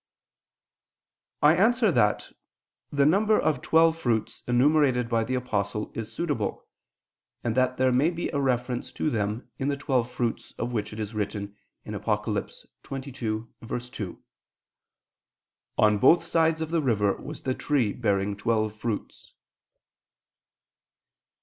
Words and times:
I 1.43 1.53
answer 1.55 1.91
that, 1.91 2.31
The 2.91 3.05
number 3.05 3.39
of 3.39 3.57
the 3.57 3.61
twelve 3.61 3.99
fruits 3.99 4.41
enumerated 4.47 5.07
by 5.07 5.23
the 5.23 5.35
Apostle 5.35 5.91
is 5.93 6.11
suitable, 6.11 6.65
and 7.43 7.53
that 7.55 7.77
there 7.77 7.91
may 7.91 8.09
be 8.09 8.27
a 8.29 8.39
reference 8.41 8.91
to 8.93 9.11
them 9.11 9.51
in 9.59 9.67
the 9.67 9.77
twelve 9.77 10.09
fruits 10.09 10.53
of 10.57 10.71
which 10.73 10.91
it 10.91 10.99
is 10.99 11.13
written 11.13 11.55
(Apoc. 11.85 12.25
22:2): 12.83 14.21
"On 15.77 15.97
both 15.99 16.23
sides 16.23 16.61
of 16.61 16.71
the 16.71 16.81
river 16.81 17.13
was 17.17 17.43
the 17.43 17.53
tree 17.53 17.93
bearing 17.93 18.35
twelve 18.35 18.73
fruits." 18.73 19.35